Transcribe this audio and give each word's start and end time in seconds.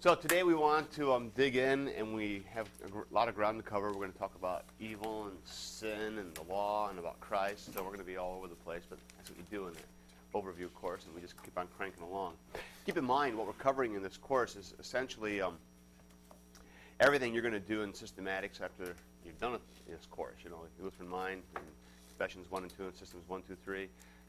So 0.00 0.14
today 0.14 0.44
we 0.44 0.54
want 0.54 0.90
to 0.92 1.12
um, 1.12 1.30
dig 1.36 1.56
in, 1.56 1.88
and 1.88 2.14
we 2.14 2.42
have 2.54 2.66
a 2.86 3.14
lot 3.14 3.28
of 3.28 3.34
ground 3.34 3.58
to 3.58 3.62
cover. 3.62 3.88
We're 3.88 3.96
going 3.96 4.12
to 4.12 4.18
talk 4.18 4.34
about 4.34 4.64
evil 4.80 5.26
and 5.26 5.36
sin 5.44 6.16
and 6.16 6.34
the 6.34 6.42
law 6.44 6.88
and 6.88 6.98
about 6.98 7.20
Christ. 7.20 7.74
So 7.74 7.82
we're 7.82 7.88
going 7.88 7.98
to 7.98 8.04
be 8.04 8.16
all 8.16 8.34
over 8.38 8.48
the 8.48 8.54
place, 8.54 8.80
but 8.88 8.98
that's 9.18 9.28
what 9.28 9.38
you 9.38 9.44
do 9.50 9.66
in 9.66 9.74
the 9.74 10.38
overview 10.38 10.72
course, 10.72 11.04
and 11.04 11.14
we 11.14 11.20
just 11.20 11.34
keep 11.42 11.58
on 11.58 11.66
cranking 11.76 12.02
along. 12.02 12.32
Keep 12.86 12.96
in 12.96 13.04
mind 13.04 13.36
what 13.36 13.46
we're 13.46 13.52
covering 13.52 13.94
in 13.94 14.02
this 14.02 14.16
course 14.16 14.56
is 14.56 14.72
essentially 14.80 15.42
um, 15.42 15.58
everything 16.98 17.34
you're 17.34 17.42
going 17.42 17.52
to 17.52 17.60
do 17.60 17.82
in 17.82 17.92
systematics 17.92 18.62
after 18.62 18.94
you've 19.26 19.38
done 19.38 19.58
this 19.86 20.06
course. 20.10 20.36
You 20.42 20.48
know, 20.48 20.60
Lutheran 20.82 21.10
Mind, 21.10 21.42
Confessions 22.08 22.50
1 22.50 22.62
and 22.62 22.74
2, 22.74 22.84
and 22.84 22.94
Systems 22.96 23.24
1, 23.28 23.42
2, 23.46 23.54
3. 23.66 23.86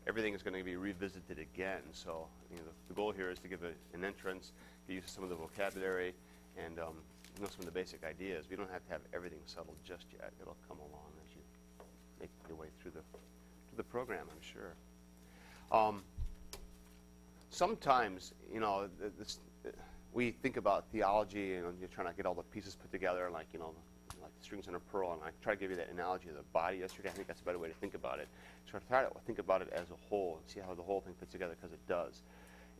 Everything 0.08 0.34
is 0.34 0.42
going 0.42 0.58
to 0.58 0.64
be 0.64 0.76
revisited 0.76 1.40
again. 1.40 1.82
So 1.92 2.28
you 2.50 2.58
know, 2.58 2.64
the, 2.64 2.72
the 2.90 2.94
goal 2.94 3.12
here 3.12 3.30
is 3.30 3.40
to 3.40 3.48
give 3.48 3.64
a, 3.64 3.72
an 3.96 4.04
entrance 4.04 4.52
get 4.88 4.96
used 4.96 5.08
to 5.08 5.14
some 5.14 5.24
of 5.24 5.30
the 5.30 5.36
vocabulary 5.36 6.14
and 6.58 6.80
um, 6.80 6.96
know 7.42 7.48
some 7.48 7.60
of 7.60 7.66
the 7.66 7.72
basic 7.72 8.04
ideas. 8.04 8.46
We 8.50 8.56
don't 8.56 8.72
have 8.72 8.86
to 8.86 8.92
have 8.92 9.02
everything 9.14 9.40
settled 9.46 9.78
just 9.84 10.06
yet. 10.12 10.32
It'll 10.42 10.58
come 10.68 10.78
along 10.80 11.12
as 11.26 11.36
you 11.36 11.42
make 12.20 12.30
your 12.48 12.58
way 12.58 12.68
through 12.82 12.92
the 12.92 13.02
through 13.70 13.78
the 13.78 13.84
program, 13.84 14.26
I'm 14.30 14.42
sure. 14.42 14.74
Um, 15.72 16.04
sometimes, 17.50 18.34
you 18.54 18.60
know, 18.60 18.90
this, 19.18 19.40
we 20.14 20.32
think 20.32 20.58
about 20.58 20.86
theology 20.92 21.56
and 21.56 21.80
you're 21.80 21.90
trying 21.90 22.08
to 22.08 22.14
get 22.14 22.26
all 22.26 22.34
the 22.34 22.44
pieces 22.44 22.76
put 22.76 22.92
together, 22.92 23.30
like 23.32 23.48
you 23.54 23.60
know, 23.60 23.74
strings 24.44 24.68
on 24.68 24.76
a 24.76 24.80
pearl. 24.80 25.14
And 25.14 25.22
I 25.24 25.30
try 25.42 25.54
to 25.54 25.60
give 25.60 25.72
you 25.72 25.78
that 25.78 25.90
analogy 25.92 26.30
of 26.30 26.36
the 26.36 26.44
body 26.54 26.78
yesterday. 26.78 27.10
I 27.10 27.12
think 27.14 27.28
that's 27.28 27.42
a 27.42 27.44
better 27.44 27.60
way 27.60 27.68
to 27.68 27.74
think 27.76 27.94
about 27.94 28.20
it. 28.20 28.28
So 28.70 28.78
I 28.78 28.82
try 28.88 29.04
to 29.04 29.10
think 29.26 29.40
about 29.40 29.62
it 29.62 29.70
as 29.74 29.90
a 29.90 30.10
whole 30.10 30.40
and 30.42 30.50
see 30.50 30.60
how 30.60 30.74
the 30.74 30.84
whole 30.84 31.02
thing 31.02 31.14
fits 31.20 31.32
together 31.32 31.56
because 31.60 31.74
it 31.74 31.86
does 31.88 32.22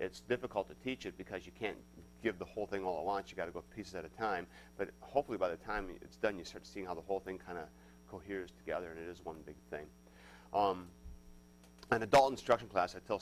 it's 0.02 0.22
difficult 0.22 0.68
to 0.68 0.76
teach 0.84 1.06
it 1.06 1.16
because 1.18 1.46
you 1.46 1.52
can't 1.58 1.78
give 2.24 2.40
the 2.40 2.46
whole 2.46 2.66
thing 2.66 2.84
all 2.84 3.00
at 3.00 3.06
once. 3.06 3.30
You 3.30 3.38
got 3.38 3.46
to 3.46 3.52
go 3.52 3.64
pieces 3.76 3.94
at 3.94 4.04
a 4.04 4.10
time. 4.10 4.48
But 4.78 4.90
hopefully, 5.00 5.38
by 5.38 5.50
the 5.50 5.58
time 5.58 5.88
it's 6.02 6.16
done, 6.18 6.38
you 6.40 6.44
start 6.44 6.66
seeing 6.66 6.86
how 6.86 6.96
the 6.96 7.02
whole 7.02 7.20
thing 7.20 7.38
kind 7.38 7.58
of 7.58 7.66
coheres 8.10 8.50
together, 8.58 8.90
and 8.90 9.00
it 9.00 9.10
is 9.10 9.24
one 9.24 9.38
big 9.46 9.56
thing. 9.70 9.86
Um, 10.54 10.88
an 11.92 12.02
adult 12.02 12.32
instruction 12.32 12.68
class, 12.68 12.96
I 12.96 13.00
tell, 13.08 13.22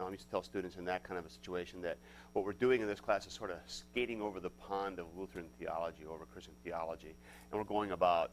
I 0.00 0.10
used 0.10 0.24
to 0.24 0.30
tell 0.30 0.42
students 0.42 0.76
in 0.76 0.84
that 0.86 1.02
kind 1.02 1.18
of 1.18 1.26
a 1.26 1.30
situation 1.30 1.80
that 1.82 1.98
what 2.32 2.44
we're 2.44 2.52
doing 2.52 2.80
in 2.80 2.86
this 2.86 3.00
class 3.00 3.26
is 3.26 3.32
sort 3.32 3.50
of 3.50 3.58
skating 3.66 4.20
over 4.20 4.40
the 4.40 4.50
pond 4.50 4.98
of 4.98 5.06
Lutheran 5.16 5.46
theology, 5.58 6.04
over 6.08 6.26
Christian 6.26 6.54
theology, 6.64 7.14
and 7.50 7.58
we're 7.58 7.64
going 7.64 7.92
about 7.92 8.30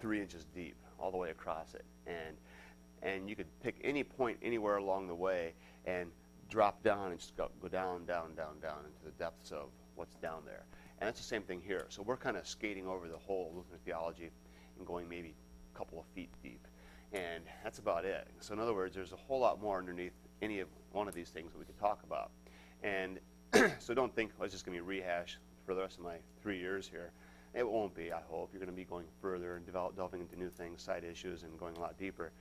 three 0.00 0.20
inches 0.20 0.44
deep 0.54 0.76
all 0.98 1.10
the 1.10 1.16
way 1.16 1.30
across 1.30 1.74
it, 1.74 1.84
and 2.06 2.36
and 3.02 3.28
you 3.28 3.36
could 3.36 3.46
pick 3.62 3.76
any 3.84 4.02
point 4.02 4.38
anywhere 4.42 4.78
along 4.78 5.08
the 5.08 5.14
way 5.14 5.52
and 5.84 6.10
drop 6.48 6.82
down 6.82 7.10
and 7.10 7.20
just 7.20 7.36
go, 7.36 7.50
go 7.60 7.68
down, 7.68 8.06
down, 8.06 8.34
down, 8.34 8.58
down 8.60 8.78
into 8.86 9.04
the 9.04 9.10
depths 9.22 9.50
of 9.52 9.68
what's 9.94 10.14
down 10.16 10.42
there. 10.46 10.64
And 11.00 11.08
that's 11.08 11.20
the 11.20 11.26
same 11.26 11.42
thing 11.42 11.60
here. 11.64 11.86
So 11.88 12.02
we're 12.02 12.16
kind 12.16 12.36
of 12.36 12.46
skating 12.46 12.86
over 12.86 13.08
the 13.08 13.18
whole 13.18 13.52
Lutheran 13.54 13.80
theology 13.84 14.30
and 14.78 14.86
going 14.86 15.08
maybe 15.08 15.34
a 15.74 15.78
couple 15.78 15.98
of 15.98 16.06
feet 16.14 16.30
deep. 16.42 16.66
And 17.12 17.44
that's 17.62 17.78
about 17.78 18.04
it. 18.04 18.26
So 18.40 18.54
in 18.54 18.60
other 18.60 18.74
words, 18.74 18.94
there's 18.94 19.12
a 19.12 19.16
whole 19.16 19.40
lot 19.40 19.60
more 19.60 19.78
underneath 19.78 20.12
any 20.44 20.60
of 20.60 20.68
one 20.92 21.08
of 21.08 21.14
these 21.14 21.30
things 21.30 21.52
that 21.52 21.58
we 21.58 21.64
could 21.64 21.78
talk 21.78 22.02
about. 22.04 22.30
And 22.82 23.18
so 23.78 23.94
don't 23.94 24.14
think 24.14 24.32
oh, 24.40 24.44
it's 24.44 24.52
just 24.52 24.64
going 24.64 24.76
to 24.76 24.84
be 24.84 24.86
rehash 24.86 25.38
for 25.64 25.74
the 25.74 25.80
rest 25.80 25.98
of 25.98 26.04
my 26.04 26.16
three 26.42 26.58
years 26.58 26.86
here. 26.88 27.10
It 27.54 27.68
won't 27.68 27.94
be, 27.94 28.12
I 28.12 28.20
hope. 28.28 28.50
You're 28.52 28.60
going 28.60 28.70
to 28.70 28.76
be 28.76 28.84
going 28.84 29.06
further 29.20 29.56
and 29.56 29.64
develop, 29.64 29.96
delving 29.96 30.20
into 30.20 30.36
new 30.36 30.50
things, 30.50 30.82
side 30.82 31.04
issues, 31.04 31.44
and 31.44 31.58
going 31.58 31.76
a 31.76 31.80
lot 31.80 31.96
deeper. 31.98 32.32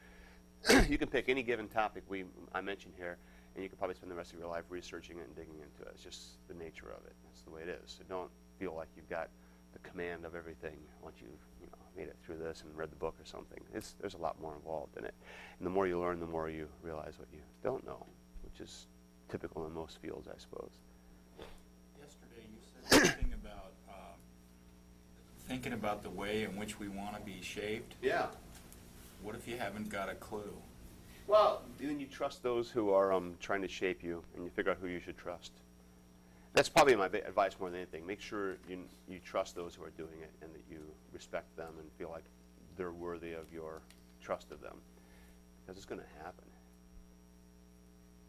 you 0.89 0.97
can 0.97 1.07
pick 1.07 1.29
any 1.29 1.43
given 1.43 1.67
topic 1.67 2.03
we 2.09 2.25
I 2.53 2.61
mentioned 2.61 2.95
here, 2.97 3.17
and 3.53 3.63
you 3.63 3.69
could 3.69 3.77
probably 3.77 3.95
spend 3.95 4.11
the 4.11 4.15
rest 4.15 4.33
of 4.33 4.39
your 4.39 4.47
life 4.47 4.63
researching 4.69 5.19
it 5.19 5.27
and 5.27 5.35
digging 5.35 5.55
into 5.55 5.87
it. 5.87 5.91
It's 5.93 6.03
just 6.03 6.47
the 6.47 6.55
nature 6.55 6.87
of 6.89 7.05
it. 7.05 7.13
That's 7.25 7.41
the 7.41 7.51
way 7.51 7.61
it 7.61 7.69
is. 7.69 7.95
So 7.97 8.03
don't 8.09 8.29
feel 8.59 8.73
like 8.75 8.87
you've 8.95 9.09
got 9.09 9.29
the 9.73 9.79
command 9.89 10.25
of 10.25 10.35
everything 10.35 10.77
once 11.01 11.17
you've 11.19 11.31
you 11.61 11.67
know, 11.67 11.77
made 11.97 12.07
it 12.07 12.15
through 12.25 12.37
this 12.37 12.63
and 12.65 12.75
read 12.77 12.91
the 12.91 12.95
book 12.95 13.15
or 13.19 13.25
something. 13.25 13.59
It's, 13.73 13.95
there's 13.99 14.13
a 14.13 14.19
lot 14.19 14.39
more 14.41 14.55
involved 14.55 14.97
in 14.97 15.05
it. 15.05 15.13
And 15.57 15.65
the 15.65 15.71
more 15.71 15.87
you 15.87 15.99
learn, 15.99 16.19
the 16.19 16.25
more 16.25 16.49
you 16.49 16.67
realize 16.81 17.17
what 17.17 17.27
you 17.33 17.39
don't 17.63 17.85
know, 17.85 18.05
which 18.43 18.61
is 18.61 18.87
typical 19.29 19.65
in 19.65 19.73
most 19.73 19.99
fields, 20.01 20.27
I 20.27 20.37
suppose. 20.37 20.71
Yesterday 21.99 22.47
you 22.49 22.59
said 22.89 23.05
something 23.07 23.33
about 23.33 23.73
um, 23.89 24.19
thinking 25.47 25.73
about 25.73 26.03
the 26.03 26.09
way 26.09 26.43
in 26.43 26.57
which 26.57 26.79
we 26.79 26.87
want 26.87 27.15
to 27.15 27.21
be 27.21 27.41
shaped. 27.41 27.95
Yeah. 28.01 28.27
What 29.21 29.35
if 29.35 29.47
you 29.47 29.57
haven't 29.57 29.89
got 29.89 30.09
a 30.09 30.15
clue? 30.15 30.53
Well, 31.27 31.61
then 31.79 31.99
you 31.99 32.07
trust 32.07 32.43
those 32.43 32.69
who 32.69 32.91
are 32.91 33.13
um, 33.13 33.35
trying 33.39 33.61
to 33.61 33.67
shape 33.67 34.03
you, 34.03 34.23
and 34.35 34.43
you 34.43 34.51
figure 34.51 34.71
out 34.71 34.77
who 34.81 34.87
you 34.87 34.99
should 34.99 35.17
trust. 35.17 35.53
That's 36.53 36.69
probably 36.69 36.95
my 36.95 37.05
advice 37.05 37.55
more 37.59 37.69
than 37.69 37.79
anything. 37.79 38.05
Make 38.05 38.21
sure 38.21 38.57
you, 38.69 38.79
you 39.07 39.19
trust 39.19 39.55
those 39.55 39.73
who 39.73 39.83
are 39.83 39.91
doing 39.91 40.21
it, 40.21 40.31
and 40.41 40.53
that 40.53 40.61
you 40.69 40.79
respect 41.11 41.55
them 41.57 41.73
and 41.79 41.91
feel 41.97 42.09
like 42.11 42.23
they're 42.77 42.91
worthy 42.91 43.33
of 43.33 43.51
your 43.51 43.81
trust 44.21 44.51
of 44.51 44.61
them, 44.61 44.77
because 45.61 45.77
it's 45.77 45.85
going 45.85 46.01
to 46.01 46.23
happen. 46.23 46.45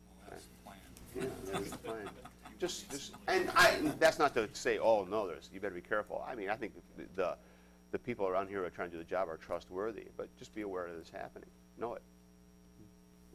Well, 0.09 0.31
that's 0.31 0.47
the 0.47 0.63
plan. 0.65 0.79
Yeah, 1.17 1.53
that's 1.53 1.71
the 1.71 1.79
plan. 1.79 2.11
Just, 2.59 2.91
just, 2.91 3.13
and 3.29 3.51
I, 3.57 3.77
that's 3.99 4.19
not 4.19 4.35
to 4.35 4.49
say, 4.53 4.79
oh 4.79 5.07
no, 5.11 5.27
there's, 5.27 5.51
you 5.53 5.61
better 5.61 5.75
be 5.75 5.81
careful. 5.81 6.25
I 6.27 6.35
mean, 6.35 6.49
I 6.49 6.57
think 6.57 6.73
the, 6.97 7.05
the, 7.17 7.37
the 7.91 7.99
people 7.99 8.27
around 8.27 8.49
here 8.49 8.61
who 8.61 8.65
are 8.65 8.71
trying 8.71 8.91
to 8.91 8.97
do 8.97 9.03
the 9.03 9.09
job 9.09 9.29
are 9.29 9.37
trustworthy, 9.37 10.05
but 10.17 10.35
just 10.39 10.55
be 10.55 10.63
aware 10.63 10.89
that 10.91 10.99
it's 10.99 11.11
happening. 11.11 11.49
Know 11.79 11.95
it 11.95 12.03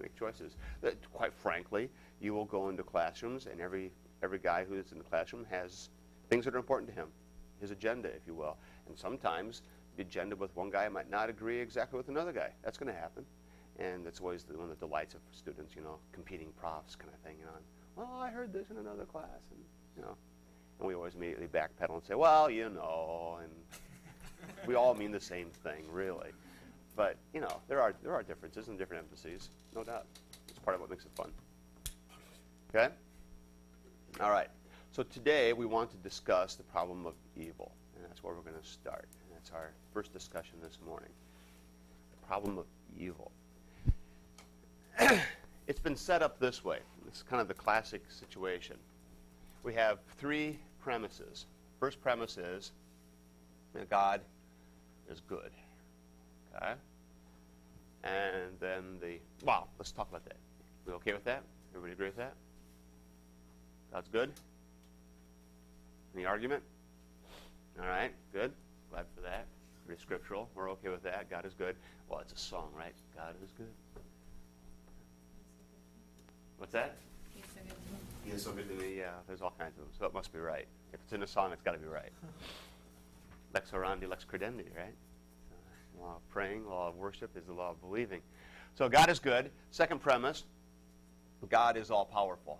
make 0.01 0.15
choices. 0.17 0.55
That, 0.81 0.95
quite 1.11 1.33
frankly, 1.33 1.89
you 2.21 2.33
will 2.33 2.45
go 2.45 2.69
into 2.69 2.83
classrooms, 2.83 3.45
and 3.45 3.59
every 3.59 3.91
every 4.23 4.39
guy 4.39 4.65
who's 4.67 4.91
in 4.91 4.97
the 4.97 5.03
classroom 5.03 5.45
has 5.49 5.89
things 6.29 6.45
that 6.45 6.55
are 6.55 6.59
important 6.59 6.89
to 6.89 6.95
him, 6.95 7.07
his 7.59 7.71
agenda, 7.71 8.09
if 8.09 8.21
you 8.27 8.33
will. 8.33 8.57
And 8.87 8.97
sometimes 8.97 9.61
the 9.95 10.03
agenda 10.03 10.35
with 10.35 10.55
one 10.55 10.69
guy 10.69 10.87
might 10.89 11.09
not 11.09 11.29
agree 11.29 11.59
exactly 11.59 11.97
with 11.97 12.09
another 12.09 12.31
guy. 12.31 12.51
That's 12.63 12.77
going 12.77 12.93
to 12.93 12.99
happen, 12.99 13.25
and 13.79 14.05
that's 14.05 14.19
always 14.19 14.43
the, 14.43 14.53
one 14.57 14.69
of 14.69 14.79
the 14.79 14.85
delights 14.85 15.13
of 15.13 15.21
students, 15.31 15.75
you 15.75 15.81
know, 15.81 15.97
competing 16.11 16.49
profs 16.59 16.95
kind 16.95 17.11
of 17.13 17.19
thing. 17.19 17.37
You 17.39 17.45
know, 17.45 17.51
well, 17.95 18.21
I 18.21 18.29
heard 18.29 18.53
this 18.53 18.69
in 18.69 18.77
another 18.77 19.05
class, 19.05 19.41
and 19.51 19.59
you 19.95 20.01
know, 20.01 20.15
and 20.79 20.87
we 20.87 20.93
always 20.93 21.15
immediately 21.15 21.47
backpedal 21.47 21.95
and 21.95 22.03
say, 22.03 22.15
well, 22.15 22.49
you 22.49 22.69
know, 22.69 23.39
and 23.41 23.51
we 24.67 24.75
all 24.75 24.93
mean 24.93 25.11
the 25.11 25.19
same 25.19 25.49
thing, 25.63 25.83
really. 25.91 26.29
But 26.95 27.17
you 27.33 27.41
know, 27.41 27.61
there 27.67 27.81
are 27.81 27.93
there 28.03 28.13
are 28.13 28.23
differences 28.23 28.67
and 28.67 28.77
different 28.77 29.03
emphases, 29.03 29.49
no 29.75 29.83
doubt. 29.83 30.05
It's 30.47 30.59
part 30.59 30.75
of 30.75 30.81
what 30.81 30.89
makes 30.89 31.05
it 31.05 31.11
fun. 31.15 31.31
Okay. 32.73 32.93
All 34.21 34.31
right. 34.31 34.49
So 34.91 35.03
today 35.03 35.53
we 35.53 35.65
want 35.65 35.91
to 35.91 35.97
discuss 35.97 36.55
the 36.55 36.63
problem 36.63 37.05
of 37.05 37.13
evil, 37.37 37.71
and 37.95 38.03
that's 38.03 38.21
where 38.21 38.33
we're 38.33 38.41
going 38.41 38.61
to 38.61 38.67
start. 38.67 39.07
And 39.23 39.33
that's 39.33 39.51
our 39.51 39.71
first 39.93 40.11
discussion 40.11 40.55
this 40.61 40.77
morning. 40.85 41.09
The 42.19 42.27
problem 42.27 42.57
of 42.57 42.65
evil. 42.97 43.31
it's 45.67 45.79
been 45.79 45.95
set 45.95 46.21
up 46.21 46.37
this 46.37 46.65
way. 46.65 46.79
This 47.05 47.17
is 47.17 47.23
kind 47.29 47.41
of 47.41 47.47
the 47.47 47.53
classic 47.53 48.01
situation. 48.09 48.75
We 49.63 49.73
have 49.75 49.99
three 50.17 50.59
premises. 50.81 51.45
First 51.79 52.01
premise 52.01 52.37
is 52.37 52.73
that 53.73 53.89
God 53.89 54.19
is 55.09 55.21
good. 55.29 55.51
Okay? 56.57 56.73
And 58.03 58.51
then 58.59 58.99
the, 58.99 59.19
wow, 59.45 59.67
let's 59.77 59.93
talk 59.93 60.09
about 60.09 60.25
that. 60.25 60.37
We 60.85 60.91
okay 60.93 61.13
with 61.13 61.23
that? 61.23 61.43
Everybody 61.73 61.93
agree 61.93 62.07
with 62.07 62.17
that? 62.17 62.33
That's 63.91 64.07
good? 64.07 64.31
Any 66.15 66.25
argument? 66.25 66.63
All 67.79 67.87
right, 67.87 68.11
good. 68.33 68.51
Glad 68.91 69.05
for 69.15 69.21
that. 69.21 69.45
Pretty 69.85 70.01
scriptural. 70.01 70.49
We're 70.55 70.69
okay 70.71 70.89
with 70.89 71.03
that. 71.03 71.29
God 71.29 71.45
is 71.45 71.53
good. 71.53 71.75
Well, 72.09 72.19
it's 72.19 72.33
a 72.33 72.37
song, 72.37 72.69
right? 72.77 72.93
God 73.15 73.35
is 73.43 73.51
good. 73.57 73.71
What's 76.57 76.73
that? 76.73 76.97
He 78.25 78.31
is 78.31 78.43
so 78.43 78.51
good 78.51 78.67
to 78.69 78.75
me. 78.75 78.97
Yeah, 78.97 79.11
there's 79.27 79.41
all 79.41 79.53
kinds 79.57 79.77
of 79.77 79.85
them. 79.85 79.93
So 79.97 80.05
it 80.05 80.13
must 80.13 80.33
be 80.33 80.39
right. 80.39 80.67
If 80.93 80.99
it's 81.03 81.13
in 81.13 81.23
a 81.23 81.27
song, 81.27 81.51
it's 81.53 81.61
got 81.61 81.71
to 81.71 81.79
be 81.79 81.87
right. 81.87 82.11
lex 83.53 83.71
orandi, 83.71 84.09
lex 84.09 84.25
credendi, 84.25 84.65
right? 84.77 84.93
law 85.99 86.15
of 86.15 86.29
praying, 86.29 86.67
law 86.67 86.87
of 86.87 86.95
worship 86.95 87.35
is 87.35 87.45
the 87.45 87.53
law 87.53 87.71
of 87.71 87.81
believing. 87.81 88.21
So 88.75 88.87
God 88.87 89.09
is 89.09 89.19
good. 89.19 89.51
Second 89.71 90.01
premise 90.01 90.43
God 91.49 91.77
is 91.77 91.89
all 91.89 92.05
powerful. 92.05 92.59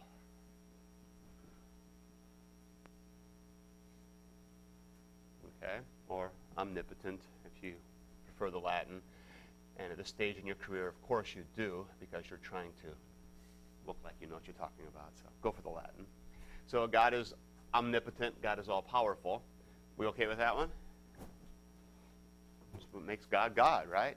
Okay? 5.61 5.77
Or 6.07 6.31
omnipotent, 6.57 7.21
if 7.45 7.63
you 7.63 7.73
prefer 8.25 8.51
the 8.51 8.59
Latin. 8.59 9.01
And 9.77 9.91
at 9.91 9.97
this 9.97 10.07
stage 10.07 10.38
in 10.38 10.45
your 10.45 10.56
career, 10.56 10.88
of 10.88 11.01
course 11.07 11.33
you 11.35 11.44
do, 11.56 11.85
because 12.00 12.25
you're 12.29 12.39
trying 12.44 12.71
to 12.83 12.89
look 13.88 13.97
like 14.03 14.13
you 14.21 14.27
know 14.27 14.35
what 14.35 14.45
you're 14.45 14.53
talking 14.56 14.85
about. 14.94 15.11
So 15.15 15.29
go 15.41 15.51
for 15.51 15.61
the 15.61 15.69
Latin. 15.69 16.06
So 16.67 16.85
God 16.88 17.13
is 17.13 17.33
omnipotent, 17.73 18.41
God 18.41 18.59
is 18.59 18.69
all 18.69 18.81
powerful. 18.81 19.41
We 19.97 20.06
okay 20.07 20.27
with 20.27 20.38
that 20.38 20.56
one? 20.56 20.69
what 22.91 23.03
makes 23.03 23.25
God 23.25 23.56
God, 23.56 23.88
right? 23.89 24.15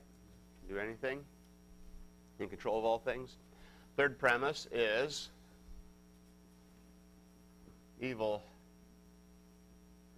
Do 0.69 0.79
anything, 0.79 1.21
in 2.39 2.49
control 2.49 2.79
of 2.79 2.85
all 2.85 2.99
things. 2.99 3.37
Third 3.97 4.19
premise 4.19 4.67
is 4.73 5.29
evil 8.00 8.43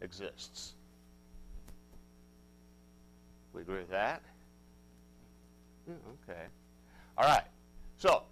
exists. 0.01 0.75
We 3.55 3.63
agree 3.63 3.79
with 3.79 3.91
that? 3.91 4.23
Yeah, 5.87 5.95
okay. 6.29 6.43
All 7.17 7.25
right. 7.25 7.45
So, 7.97 8.25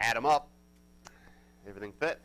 add 0.00 0.16
them 0.16 0.26
up. 0.26 0.48
Everything 1.66 1.92
fit? 1.92 2.20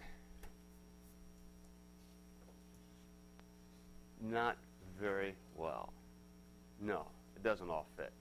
Not 4.21 4.57
very 4.99 5.35
well. 5.55 5.93
No, 6.81 7.05
it 7.35 7.43
doesn't 7.43 7.69
all 7.69 7.87
fit. 7.97 8.11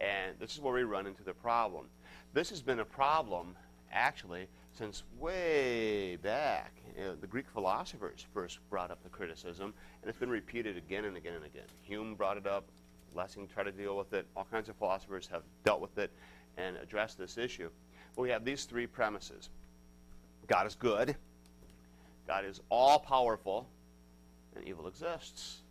And 0.00 0.38
this 0.38 0.54
is 0.54 0.60
where 0.60 0.72
we 0.72 0.84
run 0.84 1.06
into 1.06 1.22
the 1.22 1.34
problem. 1.34 1.86
This 2.32 2.48
has 2.50 2.62
been 2.62 2.80
a 2.80 2.84
problem, 2.84 3.56
actually, 3.92 4.46
since 4.72 5.02
way 5.18 6.16
back. 6.16 6.72
You 6.96 7.04
know, 7.04 7.14
the 7.16 7.26
Greek 7.26 7.46
philosophers 7.52 8.24
first 8.32 8.58
brought 8.70 8.90
up 8.90 9.02
the 9.02 9.10
criticism, 9.10 9.74
and 10.02 10.08
it's 10.08 10.18
been 10.18 10.30
repeated 10.30 10.76
again 10.76 11.04
and 11.04 11.16
again 11.16 11.34
and 11.34 11.44
again. 11.44 11.66
Hume 11.82 12.14
brought 12.14 12.36
it 12.36 12.46
up, 12.46 12.64
Lessing 13.14 13.46
tried 13.48 13.64
to 13.64 13.72
deal 13.72 13.96
with 13.96 14.12
it, 14.12 14.26
all 14.36 14.46
kinds 14.50 14.68
of 14.68 14.76
philosophers 14.76 15.28
have 15.32 15.42
dealt 15.64 15.80
with 15.80 15.98
it 15.98 16.10
and 16.56 16.76
addressed 16.76 17.18
this 17.18 17.38
issue. 17.38 17.68
But 18.14 18.22
we 18.22 18.30
have 18.30 18.44
these 18.44 18.64
three 18.64 18.86
premises 18.86 19.48
God 20.46 20.66
is 20.66 20.74
good, 20.74 21.16
God 22.26 22.44
is 22.44 22.60
all 22.68 22.98
powerful, 22.98 23.68
and 24.54 24.64
evil 24.64 24.88
exists. 24.88 25.62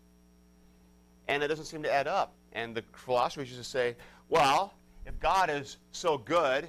And 1.28 1.44
it 1.44 1.48
doesn't 1.48 1.66
seem 1.66 1.84
to 1.84 1.94
add 1.94 2.08
up. 2.08 2.34
And 2.54 2.74
the 2.74 2.84
philosophers 2.94 3.50
used 3.50 3.62
to 3.62 3.70
say, 3.70 3.96
well, 4.30 4.74
if 5.06 5.20
God 5.20 5.50
is 5.50 5.78
so 5.92 6.18
good 6.18 6.68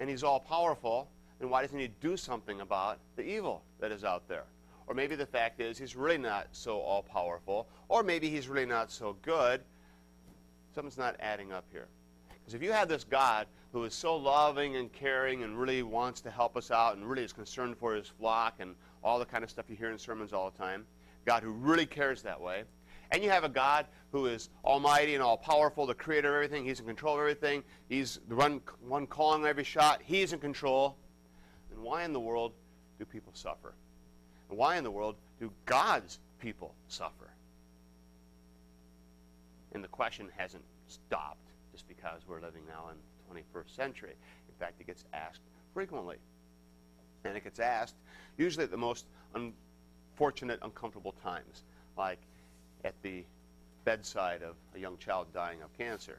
and 0.00 0.10
he's 0.10 0.22
all 0.22 0.40
powerful, 0.40 1.08
then 1.38 1.48
why 1.48 1.62
doesn't 1.62 1.78
he 1.78 1.88
do 2.00 2.16
something 2.16 2.60
about 2.60 2.98
the 3.16 3.22
evil 3.22 3.62
that 3.80 3.92
is 3.92 4.04
out 4.04 4.26
there? 4.28 4.44
Or 4.86 4.94
maybe 4.94 5.16
the 5.16 5.26
fact 5.26 5.60
is 5.60 5.78
he's 5.78 5.96
really 5.96 6.18
not 6.18 6.48
so 6.52 6.78
all 6.80 7.02
powerful, 7.02 7.68
or 7.88 8.02
maybe 8.02 8.28
he's 8.28 8.48
really 8.48 8.66
not 8.66 8.90
so 8.90 9.16
good. 9.22 9.60
Something's 10.74 10.98
not 10.98 11.16
adding 11.20 11.52
up 11.52 11.64
here. 11.70 11.86
Because 12.28 12.54
if 12.54 12.62
you 12.62 12.72
have 12.72 12.88
this 12.88 13.04
God 13.04 13.46
who 13.72 13.84
is 13.84 13.94
so 13.94 14.16
loving 14.16 14.76
and 14.76 14.92
caring 14.92 15.42
and 15.42 15.58
really 15.58 15.82
wants 15.82 16.20
to 16.22 16.30
help 16.30 16.56
us 16.56 16.70
out 16.70 16.96
and 16.96 17.08
really 17.08 17.24
is 17.24 17.32
concerned 17.32 17.76
for 17.78 17.94
his 17.94 18.08
flock 18.08 18.56
and 18.58 18.74
all 19.02 19.18
the 19.18 19.24
kind 19.24 19.44
of 19.44 19.50
stuff 19.50 19.66
you 19.68 19.76
hear 19.76 19.90
in 19.90 19.98
sermons 19.98 20.32
all 20.32 20.50
the 20.50 20.58
time, 20.58 20.84
God 21.24 21.42
who 21.42 21.50
really 21.50 21.86
cares 21.86 22.22
that 22.22 22.40
way, 22.40 22.64
and 23.10 23.22
you 23.22 23.30
have 23.30 23.44
a 23.44 23.48
God 23.48 23.86
who 24.12 24.26
is 24.26 24.50
almighty 24.64 25.14
and 25.14 25.22
all 25.22 25.36
powerful, 25.36 25.86
the 25.86 25.94
creator 25.94 26.28
of 26.30 26.34
everything. 26.34 26.64
He's 26.64 26.80
in 26.80 26.86
control 26.86 27.14
of 27.14 27.20
everything. 27.20 27.62
He's 27.88 28.18
the 28.28 28.34
one, 28.34 28.60
one 28.80 29.06
calling 29.06 29.44
every 29.44 29.64
shot. 29.64 30.00
He's 30.02 30.32
in 30.32 30.40
control. 30.40 30.96
Then 31.70 31.82
why 31.82 32.04
in 32.04 32.12
the 32.12 32.20
world 32.20 32.52
do 32.98 33.04
people 33.04 33.32
suffer? 33.34 33.74
And 34.48 34.58
why 34.58 34.76
in 34.76 34.84
the 34.84 34.90
world 34.90 35.16
do 35.38 35.52
God's 35.66 36.18
people 36.40 36.74
suffer? 36.88 37.30
And 39.74 39.82
the 39.82 39.88
question 39.88 40.28
hasn't 40.36 40.64
stopped 40.86 41.50
just 41.72 41.86
because 41.88 42.22
we're 42.28 42.40
living 42.40 42.62
now 42.66 42.90
in 42.90 42.96
the 43.34 43.42
21st 43.42 43.74
century. 43.74 44.14
In 44.48 44.54
fact, 44.58 44.80
it 44.80 44.86
gets 44.86 45.04
asked 45.12 45.40
frequently. 45.72 46.16
And 47.24 47.36
it 47.36 47.42
gets 47.42 47.58
asked 47.58 47.96
usually 48.36 48.64
at 48.64 48.70
the 48.70 48.76
most 48.76 49.06
unfortunate, 49.34 50.60
uncomfortable 50.62 51.14
times, 51.22 51.64
like 51.98 52.20
at 52.84 52.94
the 53.02 53.24
bedside 53.84 54.42
of 54.42 54.54
a 54.74 54.78
young 54.78 54.96
child 54.98 55.26
dying 55.34 55.60
of 55.62 55.76
cancer, 55.76 56.18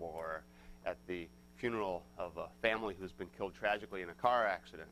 or 0.00 0.42
at 0.84 0.96
the 1.06 1.28
funeral 1.56 2.02
of 2.18 2.36
a 2.36 2.48
family 2.60 2.96
who's 2.98 3.12
been 3.12 3.28
killed 3.36 3.54
tragically 3.54 4.02
in 4.02 4.10
a 4.10 4.14
car 4.14 4.46
accident. 4.46 4.88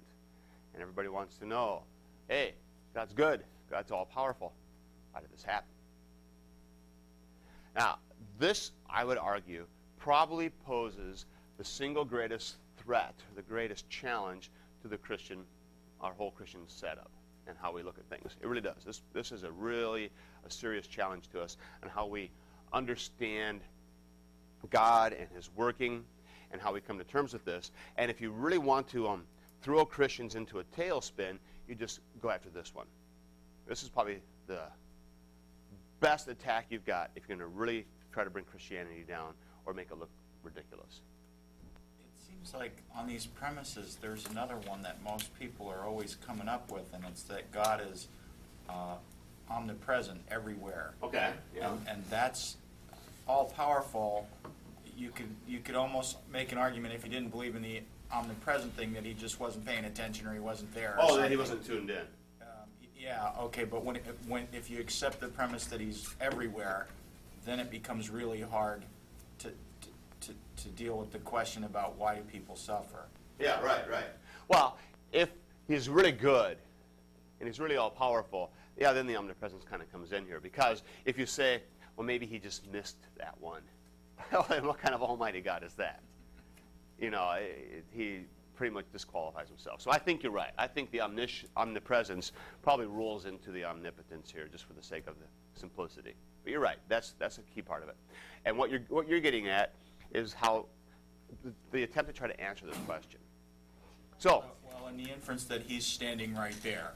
And 0.72 0.80
everybody 0.80 1.08
wants 1.08 1.36
to 1.38 1.46
know 1.46 1.82
hey, 2.28 2.54
God's 2.94 3.12
good, 3.12 3.42
God's 3.68 3.90
all 3.90 4.04
powerful. 4.04 4.52
How 5.12 5.18
did 5.18 5.32
this 5.32 5.42
happen? 5.42 5.66
Now, 7.74 7.98
this, 8.38 8.72
I 8.88 9.04
would 9.04 9.18
argue, 9.18 9.66
probably 9.98 10.50
poses 10.66 11.26
the 11.58 11.64
single 11.64 12.04
greatest 12.04 12.56
threat, 12.78 13.14
the 13.36 13.42
greatest 13.42 13.88
challenge 13.88 14.50
to 14.82 14.88
the 14.88 14.96
Christian, 14.96 15.44
our 16.00 16.12
whole 16.12 16.30
Christian 16.30 16.62
setup 16.66 17.10
and 17.46 17.56
how 17.60 17.72
we 17.72 17.82
look 17.82 17.98
at 17.98 18.04
things. 18.08 18.36
It 18.40 18.46
really 18.46 18.60
does. 18.60 18.84
This, 18.84 19.02
this 19.12 19.32
is 19.32 19.42
a 19.42 19.50
really 19.50 20.10
a 20.46 20.50
serious 20.50 20.86
challenge 20.86 21.28
to 21.32 21.40
us 21.40 21.56
and 21.82 21.90
how 21.90 22.06
we 22.06 22.30
understand 22.72 23.60
God 24.70 25.12
and 25.12 25.28
His 25.34 25.50
working 25.56 26.04
and 26.52 26.60
how 26.60 26.72
we 26.72 26.80
come 26.80 26.98
to 26.98 27.04
terms 27.04 27.32
with 27.32 27.44
this. 27.44 27.70
And 27.96 28.10
if 28.10 28.20
you 28.20 28.30
really 28.30 28.58
want 28.58 28.88
to 28.88 29.08
um, 29.08 29.24
throw 29.62 29.84
Christians 29.84 30.34
into 30.34 30.60
a 30.60 30.64
tailspin, 30.64 31.38
you 31.68 31.74
just 31.74 32.00
go 32.20 32.30
after 32.30 32.48
this 32.50 32.74
one. 32.74 32.86
This 33.66 33.82
is 33.82 33.88
probably 33.88 34.20
the 34.46 34.62
best 36.00 36.28
attack 36.28 36.66
you've 36.70 36.84
got 36.84 37.10
if 37.14 37.28
you're 37.28 37.36
going 37.36 37.50
to 37.50 37.56
really 37.56 37.86
try 38.12 38.24
to 38.24 38.30
bring 38.30 38.44
Christianity 38.44 39.04
down 39.06 39.34
or 39.66 39.74
make 39.74 39.90
it 39.90 39.98
look 39.98 40.10
ridiculous. 40.42 41.02
It 42.00 42.26
seems 42.26 42.54
like 42.54 42.82
on 42.96 43.06
these 43.06 43.26
premises, 43.26 43.98
there's 44.00 44.26
another 44.26 44.56
one 44.66 44.82
that 44.82 45.02
most 45.04 45.38
people 45.38 45.68
are 45.68 45.86
always 45.86 46.16
coming 46.26 46.48
up 46.48 46.70
with, 46.70 46.92
and 46.92 47.04
it's 47.08 47.22
that 47.24 47.52
God 47.52 47.82
is 47.92 48.08
uh, 48.68 48.94
omnipresent 49.50 50.20
everywhere. 50.30 50.94
Okay. 51.02 51.32
Yeah. 51.54 51.70
And, 51.70 51.80
and 51.88 52.04
that's 52.10 52.56
all 53.28 53.44
powerful. 53.44 54.26
You 54.96 55.10
could 55.10 55.34
you 55.46 55.60
could 55.60 55.76
almost 55.76 56.16
make 56.30 56.52
an 56.52 56.58
argument 56.58 56.94
if 56.94 57.04
you 57.04 57.10
didn't 57.10 57.30
believe 57.30 57.56
in 57.56 57.62
the 57.62 57.80
omnipresent 58.12 58.76
thing 58.76 58.92
that 58.94 59.04
he 59.04 59.14
just 59.14 59.38
wasn't 59.38 59.64
paying 59.64 59.84
attention 59.84 60.26
or 60.26 60.34
he 60.34 60.40
wasn't 60.40 60.74
there. 60.74 60.96
Oh, 60.98 61.16
that 61.16 61.30
he 61.30 61.36
wasn't 61.36 61.64
tuned 61.64 61.90
in. 61.90 62.02
Yeah. 63.00 63.30
Okay. 63.40 63.64
But 63.64 63.84
when 63.84 63.98
when 64.28 64.46
if 64.52 64.70
you 64.70 64.80
accept 64.80 65.20
the 65.20 65.28
premise 65.28 65.64
that 65.66 65.80
he's 65.80 66.14
everywhere, 66.20 66.86
then 67.44 67.58
it 67.58 67.70
becomes 67.70 68.10
really 68.10 68.40
hard 68.40 68.84
to 69.38 69.48
to, 69.48 69.88
to, 70.20 70.34
to 70.62 70.68
deal 70.70 70.98
with 70.98 71.12
the 71.12 71.18
question 71.18 71.64
about 71.64 71.96
why 71.96 72.16
do 72.16 72.22
people 72.22 72.56
suffer. 72.56 73.06
Yeah. 73.38 73.60
Right. 73.62 73.88
Right. 73.88 74.04
Well, 74.48 74.76
if 75.12 75.30
he's 75.66 75.88
really 75.88 76.12
good 76.12 76.58
and 77.38 77.48
he's 77.48 77.58
really 77.58 77.76
all 77.76 77.90
powerful, 77.90 78.50
yeah, 78.76 78.92
then 78.92 79.06
the 79.06 79.16
omnipresence 79.16 79.64
kind 79.64 79.80
of 79.80 79.90
comes 79.90 80.12
in 80.12 80.26
here. 80.26 80.40
Because 80.40 80.82
if 81.04 81.18
you 81.18 81.24
say, 81.24 81.62
well, 81.96 82.06
maybe 82.06 82.26
he 82.26 82.38
just 82.38 82.70
missed 82.70 82.98
that 83.16 83.34
one, 83.40 83.62
then 84.48 84.66
what 84.66 84.78
kind 84.78 84.94
of 84.94 85.02
almighty 85.02 85.40
God 85.40 85.62
is 85.64 85.72
that? 85.74 86.02
You 86.98 87.10
know, 87.10 87.30
eh, 87.30 87.80
he 87.90 88.20
pretty 88.60 88.74
much 88.74 88.84
disqualifies 88.92 89.48
himself. 89.48 89.80
So 89.80 89.90
I 89.90 89.96
think 89.96 90.22
you're 90.22 90.32
right. 90.32 90.50
I 90.58 90.66
think 90.66 90.90
the 90.90 91.00
omnipresence 91.56 92.32
probably 92.60 92.84
rolls 92.84 93.24
into 93.24 93.50
the 93.52 93.64
omnipotence 93.64 94.30
here 94.30 94.48
just 94.52 94.66
for 94.66 94.74
the 94.74 94.82
sake 94.82 95.06
of 95.06 95.14
the 95.18 95.24
simplicity. 95.58 96.12
But 96.44 96.52
you're 96.52 96.60
right. 96.60 96.76
That's, 96.86 97.14
that's 97.18 97.38
a 97.38 97.40
key 97.40 97.62
part 97.62 97.82
of 97.82 97.88
it. 97.88 97.96
And 98.44 98.58
what 98.58 98.70
you're, 98.70 98.82
what 98.90 99.08
you're 99.08 99.20
getting 99.20 99.48
at 99.48 99.72
is 100.12 100.34
how 100.34 100.66
the, 101.42 101.54
the 101.72 101.84
attempt 101.84 102.10
to 102.10 102.14
try 102.14 102.28
to 102.28 102.38
answer 102.38 102.66
this 102.66 102.76
question. 102.84 103.18
So, 104.18 104.44
well, 104.66 104.88
in 104.88 104.98
the 104.98 105.10
inference 105.10 105.44
that 105.44 105.62
he's 105.62 105.86
standing 105.86 106.34
right 106.34 106.62
there. 106.62 106.92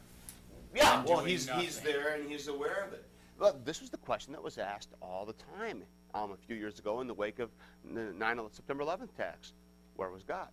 yeah, 0.75 1.03
well, 1.07 1.25
he's, 1.25 1.49
he's 1.49 1.81
there 1.81 2.13
and 2.17 2.31
he's 2.31 2.49
aware 2.49 2.85
of 2.87 2.93
it. 2.93 3.07
Look, 3.39 3.65
this 3.65 3.81
was 3.81 3.89
the 3.89 3.97
question 3.97 4.35
that 4.35 4.43
was 4.43 4.59
asked 4.59 4.91
all 5.01 5.25
the 5.25 5.35
time 5.59 5.83
um, 6.13 6.33
a 6.33 6.37
few 6.47 6.57
years 6.57 6.79
ago 6.79 7.01
in 7.01 7.07
the 7.07 7.15
wake 7.15 7.39
of 7.39 7.49
the 7.91 8.13
9 8.13 8.41
September 8.53 8.85
11th 8.85 9.15
attacks. 9.15 9.55
Where 9.97 10.11
was 10.11 10.23
God? 10.25 10.49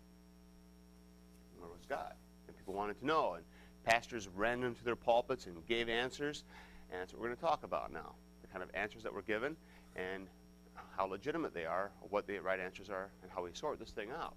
God? 1.91 2.13
And 2.48 2.57
people 2.57 2.74
wanted 2.74 3.00
to 3.00 3.05
know. 3.05 3.33
And 3.33 3.43
pastors 3.83 4.29
ran 4.36 4.63
into 4.63 4.83
their 4.83 4.95
pulpits 4.95 5.45
and 5.45 5.65
gave 5.67 5.89
answers. 5.89 6.43
And 6.91 7.01
that's 7.01 7.13
what 7.13 7.21
we're 7.21 7.27
going 7.27 7.38
to 7.38 7.43
talk 7.43 7.63
about 7.63 7.91
now 7.91 8.15
the 8.41 8.48
kind 8.48 8.63
of 8.63 8.69
answers 8.74 9.03
that 9.03 9.13
were 9.13 9.21
given 9.21 9.55
and 9.95 10.27
how 10.98 11.05
legitimate 11.05 11.53
they 11.53 11.65
are, 11.65 11.91
what 12.10 12.25
the 12.27 12.39
right 12.39 12.60
answers 12.60 12.89
are, 12.89 13.10
and 13.21 13.31
how 13.31 13.43
we 13.43 13.51
sort 13.53 13.77
this 13.77 13.91
thing 13.91 14.10
out. 14.12 14.36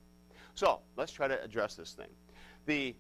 So 0.55 0.81
let's 0.97 1.13
try 1.13 1.29
to 1.29 1.43
address 1.43 1.75
this 1.75 1.93
thing. 1.93 2.09
The, 2.67 2.95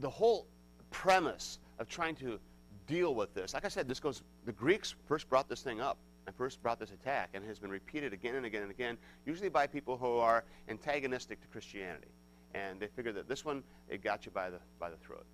the 0.00 0.10
whole 0.10 0.46
premise 0.90 1.58
of 1.78 1.88
trying 1.88 2.16
to 2.16 2.38
deal 2.86 3.14
with 3.14 3.34
this, 3.34 3.54
like 3.54 3.64
I 3.64 3.68
said, 3.68 3.88
this 3.88 4.00
goes, 4.00 4.22
the 4.46 4.52
Greeks 4.52 4.94
first 5.06 5.28
brought 5.28 5.48
this 5.48 5.62
thing 5.62 5.80
up 5.80 5.98
and 6.26 6.34
first 6.36 6.62
brought 6.62 6.78
this 6.78 6.92
attack, 6.92 7.30
and 7.34 7.44
has 7.44 7.58
been 7.58 7.70
repeated 7.70 8.12
again 8.12 8.36
and 8.36 8.46
again 8.46 8.62
and 8.62 8.70
again, 8.70 8.96
usually 9.26 9.48
by 9.48 9.66
people 9.66 9.96
who 9.96 10.18
are 10.18 10.44
antagonistic 10.68 11.40
to 11.40 11.48
Christianity. 11.48 12.08
And 12.54 12.78
they 12.78 12.86
figure 12.86 13.12
that 13.12 13.28
this 13.28 13.44
one, 13.44 13.62
it 13.88 14.02
got 14.02 14.26
you 14.26 14.32
by 14.32 14.50
the, 14.50 14.58
by 14.78 14.90
the 14.90 14.96
throat. 14.96 15.24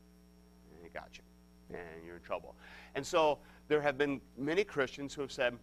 And 0.77 0.87
it 0.87 0.95
got 0.95 1.09
you. 1.15 1.25
And 1.77 2.07
you're 2.07 2.17
in 2.17 2.23
trouble. 2.23 2.55
And 2.95 3.07
so 3.07 3.39
there 3.69 3.81
have 3.81 3.99
been 3.99 4.21
many 4.37 4.65
Christians 4.65 5.15
who 5.15 5.21
have 5.23 5.33
said, 5.33 5.59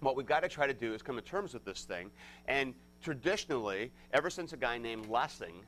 what 0.00 0.16
we've 0.16 0.26
got 0.26 0.42
to 0.42 0.48
try 0.48 0.66
to 0.66 0.72
do 0.72 0.94
is 0.94 1.02
come 1.02 1.16
to 1.16 1.22
terms 1.22 1.52
with 1.52 1.64
this 1.64 1.84
thing. 1.84 2.10
And 2.48 2.74
traditionally, 3.02 3.90
ever 4.12 4.30
since 4.30 4.52
a 4.52 4.56
guy 4.56 4.78
named 4.78 5.06
Lessing, 5.06 5.62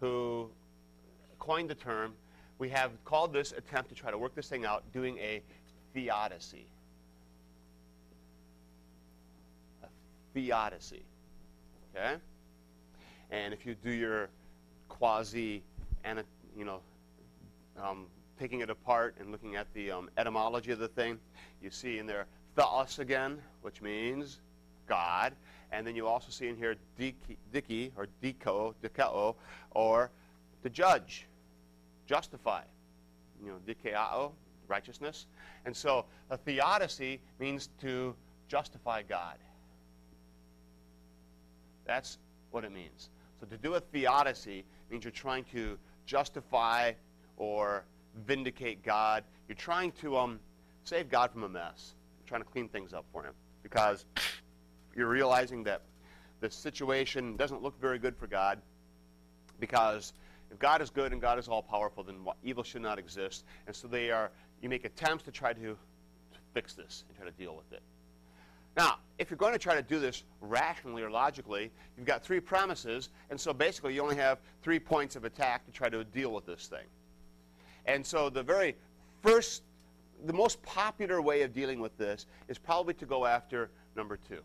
who 0.00 0.50
coined 1.38 1.70
the 1.70 1.74
term, 1.74 2.14
we 2.58 2.68
have 2.70 2.92
called 3.04 3.32
this 3.32 3.52
attempt 3.52 3.88
to 3.90 3.94
try 3.94 4.10
to 4.10 4.18
work 4.18 4.34
this 4.34 4.48
thing 4.48 4.66
out 4.66 4.82
doing 4.92 5.16
a 5.18 5.42
theodicy. 5.94 6.66
A 9.82 9.86
theodicy. 10.34 11.02
Okay? 11.94 12.16
And 13.30 13.54
if 13.54 13.64
you 13.64 13.74
do 13.74 13.90
your 13.90 14.28
quasi, 14.90 15.62
you 16.56 16.64
know, 16.66 16.80
um, 17.82 18.06
taking 18.38 18.60
it 18.60 18.68
apart 18.68 19.16
and 19.18 19.32
looking 19.32 19.56
at 19.56 19.66
the 19.72 19.90
um, 19.90 20.10
etymology 20.18 20.72
of 20.72 20.78
the 20.78 20.88
thing, 20.88 21.18
you 21.62 21.70
see 21.70 21.98
in 21.98 22.06
there 22.06 22.26
theos 22.56 22.98
again, 22.98 23.38
which 23.62 23.80
means 23.80 24.40
God. 24.86 25.32
And 25.72 25.86
then 25.86 25.94
you 25.94 26.06
also 26.06 26.30
see 26.30 26.48
in 26.48 26.56
here 26.56 26.74
diki, 26.98 27.92
or 27.96 28.08
diko, 28.22 28.74
dikao, 28.82 29.36
or 29.70 30.10
to 30.62 30.70
judge, 30.70 31.26
justify. 32.06 32.62
You 33.42 33.52
know, 33.52 33.58
dikeao, 33.66 34.32
righteousness. 34.68 35.26
And 35.64 35.74
so 35.74 36.04
a 36.28 36.36
theodicy 36.36 37.20
means 37.38 37.68
to 37.80 38.14
justify 38.48 39.02
God. 39.02 39.36
That's 41.86 42.18
what 42.50 42.64
it 42.64 42.72
means. 42.72 43.10
So 43.40 43.46
to 43.46 43.56
do 43.56 43.74
a 43.74 43.80
theodicy 43.80 44.64
means 44.90 45.04
you're 45.04 45.10
trying 45.10 45.44
to 45.52 45.78
justify 46.04 46.92
or 47.38 47.84
vindicate 48.26 48.82
God. 48.84 49.24
You're 49.48 49.56
trying 49.56 49.92
to 49.92 50.18
um, 50.18 50.40
save 50.84 51.08
God 51.08 51.30
from 51.32 51.44
a 51.44 51.48
mess. 51.48 51.94
You're 52.18 52.28
trying 52.28 52.42
to 52.42 52.48
clean 52.48 52.68
things 52.68 52.92
up 52.92 53.06
for 53.12 53.22
him 53.22 53.32
because 53.62 54.04
you're 54.94 55.08
realizing 55.08 55.64
that 55.64 55.82
the 56.40 56.50
situation 56.50 57.36
doesn't 57.36 57.62
look 57.62 57.80
very 57.80 57.98
good 57.98 58.16
for 58.16 58.26
God 58.26 58.60
because 59.58 60.12
if 60.50 60.58
God 60.58 60.82
is 60.82 60.90
good 60.90 61.12
and 61.12 61.20
God 61.20 61.38
is 61.38 61.48
all 61.48 61.62
powerful, 61.62 62.02
then 62.02 62.16
evil 62.42 62.62
should 62.62 62.82
not 62.82 62.98
exist. 62.98 63.44
And 63.66 63.74
so 63.74 63.88
they 63.88 64.10
are. 64.10 64.30
You 64.60 64.68
make 64.68 64.84
attempts 64.84 65.24
to 65.24 65.30
try 65.30 65.54
to, 65.54 65.60
to 65.60 66.38
fix 66.52 66.74
this 66.74 67.04
and 67.08 67.16
try 67.16 67.26
to 67.26 67.32
deal 67.32 67.56
with 67.56 67.72
it. 67.72 67.82
Now, 68.76 68.98
if 69.18 69.30
you're 69.30 69.36
going 69.36 69.52
to 69.52 69.58
try 69.58 69.74
to 69.74 69.82
do 69.82 69.98
this 69.98 70.24
rationally 70.40 71.02
or 71.02 71.10
logically, 71.10 71.70
you've 71.96 72.06
got 72.06 72.22
three 72.22 72.40
premises, 72.40 73.10
and 73.30 73.40
so 73.40 73.52
basically 73.52 73.94
you 73.94 74.02
only 74.02 74.16
have 74.16 74.38
three 74.62 74.78
points 74.78 75.16
of 75.16 75.24
attack 75.24 75.66
to 75.66 75.72
try 75.72 75.88
to 75.88 76.04
deal 76.04 76.32
with 76.32 76.46
this 76.46 76.66
thing. 76.66 76.86
And 77.86 78.06
so 78.06 78.30
the 78.30 78.42
very 78.42 78.76
first, 79.22 79.62
the 80.26 80.32
most 80.32 80.62
popular 80.62 81.20
way 81.20 81.42
of 81.42 81.52
dealing 81.52 81.80
with 81.80 81.96
this 81.98 82.26
is 82.48 82.58
probably 82.58 82.94
to 82.94 83.06
go 83.06 83.26
after 83.26 83.70
number 83.96 84.16
two. 84.16 84.40